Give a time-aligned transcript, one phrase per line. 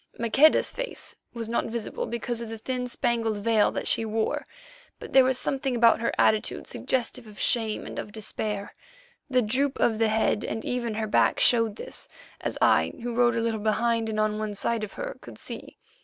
[0.17, 4.47] Maqueda's face was not visible because of the thin spangled veil that she wore,
[4.97, 8.73] but there was something about her attitude suggestive of shame and of despair.
[9.29, 12.09] The droop of the head and even her back showed this,
[12.39, 15.77] as I, who rode a little behind and on side of her, could see.